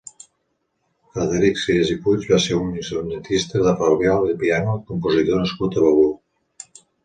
[1.17, 5.81] Frederic Sirés i Puig va ser un instrumentista de flabiol i piano, i compositor nascut
[5.83, 6.11] a Begur.